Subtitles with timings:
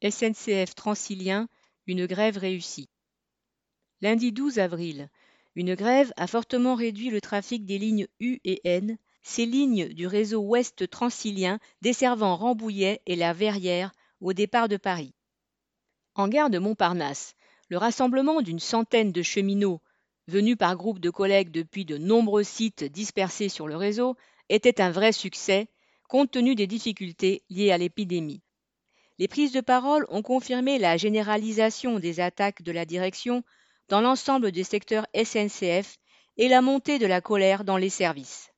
[0.00, 1.48] SNCF Transilien,
[1.88, 2.88] une grève réussie.
[4.00, 5.10] Lundi 12 avril,
[5.56, 10.06] une grève a fortement réduit le trafic des lignes U et N, ces lignes du
[10.06, 13.90] réseau ouest transilien desservant Rambouillet et la Verrière
[14.20, 15.14] au départ de Paris.
[16.14, 17.34] En gare de Montparnasse,
[17.68, 19.82] le rassemblement d'une centaine de cheminots
[20.28, 24.16] venus par groupes de collègues depuis de nombreux sites dispersés sur le réseau
[24.48, 25.66] était un vrai succès
[26.08, 28.42] compte tenu des difficultés liées à l'épidémie.
[29.18, 33.42] Les prises de parole ont confirmé la généralisation des attaques de la direction
[33.88, 35.98] dans l'ensemble des secteurs SNCF
[36.36, 38.52] et la montée de la colère dans les services.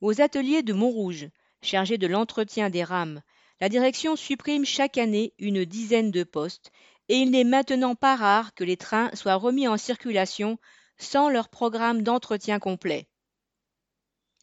[0.00, 1.28] Aux ateliers de Montrouge,
[1.62, 3.20] chargés de l'entretien des rames,
[3.60, 6.72] la direction supprime chaque année une dizaine de postes
[7.10, 10.58] et il n'est maintenant pas rare que les trains soient remis en circulation
[10.96, 13.08] sans leur programme d'entretien complet.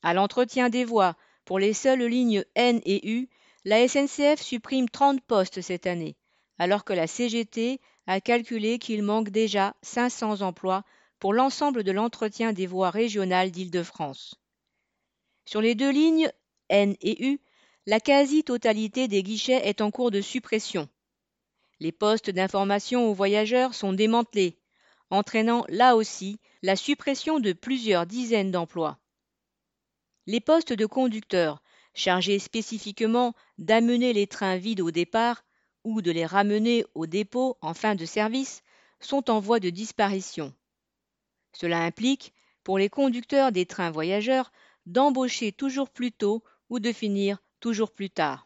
[0.03, 1.15] À l'entretien des voies
[1.45, 3.29] pour les seules lignes N et U,
[3.67, 6.15] la SNCF supprime 30 postes cette année,
[6.57, 10.85] alors que la CGT a calculé qu'il manque déjà 500 emplois
[11.19, 14.35] pour l'ensemble de l'entretien des voies régionales d'Île-de-France.
[15.43, 16.31] Sur les deux lignes
[16.69, 17.41] N et U,
[17.85, 20.87] la quasi-totalité des guichets est en cours de suppression.
[21.81, 24.57] Les postes d'information aux voyageurs sont démantelés,
[25.09, 28.97] entraînant là aussi la suppression de plusieurs dizaines d'emplois.
[30.25, 31.61] Les postes de conducteurs
[31.97, 35.43] chargés spécifiquement d'amener les trains vides au départ
[35.83, 38.61] ou de les ramener au dépôt en fin de service,
[38.99, 40.53] sont en voie de disparition.
[41.53, 44.51] Cela implique, pour les conducteurs des trains voyageurs,
[44.85, 48.45] d'embaucher toujours plus tôt ou de finir toujours plus tard.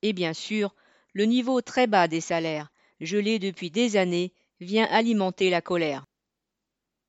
[0.00, 0.74] Et bien sûr,
[1.12, 6.06] le niveau très bas des salaires, gelé depuis des années, vient alimenter la colère.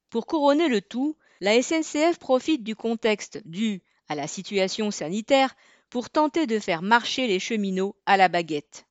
[0.09, 5.56] Pour couronner le tout, la SNCF profite du contexte dû à la situation sanitaire
[5.90, 8.86] pour tenter de faire marcher les cheminots à la baguette.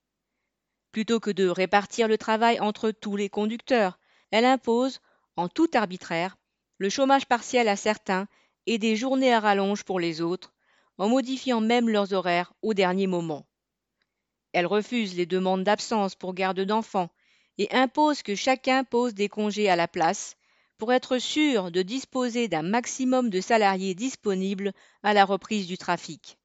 [0.93, 3.99] Plutôt que de répartir le travail entre tous les conducteurs,
[4.31, 5.03] elle impose,
[5.37, 6.39] en tout arbitraire,
[6.79, 8.29] le chômage partiel à certains
[8.65, 10.55] et des journées à rallonge pour les autres,
[10.97, 13.47] en modifiant même leurs horaires au dernier moment.
[14.55, 17.11] Elle refuse les demandes d'absence pour garde d'enfants
[17.59, 20.39] et impose que chacun pose des congés à la place,
[20.81, 26.39] pour être sûr de disposer d'un maximum de salariés disponibles à la reprise du trafic.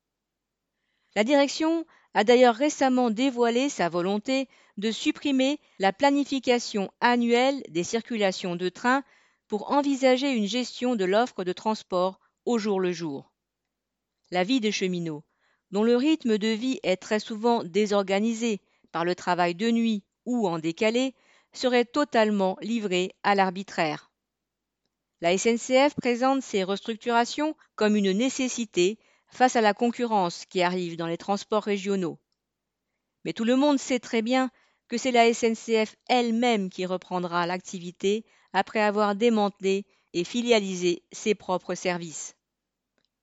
[1.15, 8.57] La direction a d'ailleurs récemment dévoilé sa volonté de supprimer la planification annuelle des circulations
[8.57, 9.05] de trains
[9.47, 13.31] pour envisager une gestion de l'offre de transport au jour le jour.
[14.31, 15.23] La vie des cheminots,
[15.71, 18.59] dont le rythme de vie est très souvent désorganisé
[18.91, 21.15] par le travail de nuit ou en décalé,
[21.53, 24.11] serait totalement livrée à l'arbitraire.
[25.21, 31.07] La SNCF présente ces restructurations comme une nécessité face à la concurrence qui arrive dans
[31.07, 32.19] les transports régionaux.
[33.23, 34.51] Mais tout le monde sait très bien
[34.87, 41.75] que c'est la SNCF elle-même qui reprendra l'activité après avoir démantelé et filialisé ses propres
[41.75, 42.35] services.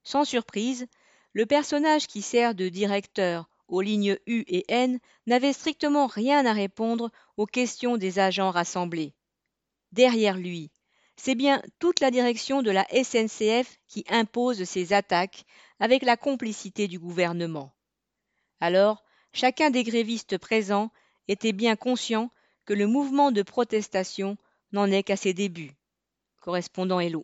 [0.03, 0.87] Sans surprise,
[1.31, 6.53] le personnage qui sert de directeur aux lignes U et N n'avait strictement rien à
[6.53, 9.13] répondre aux questions des agents rassemblés.
[9.91, 10.69] Derrière lui,
[11.15, 15.45] c'est bien toute la direction de la SNCF qui impose ces attaques
[15.79, 17.71] avec la complicité du gouvernement.
[18.59, 19.03] Alors,
[19.33, 20.91] chacun des grévistes présents
[21.27, 22.31] était bien conscient
[22.65, 24.37] que le mouvement de protestation
[24.71, 25.73] n'en est qu'à ses débuts.
[26.41, 27.21] Correspondant Hello.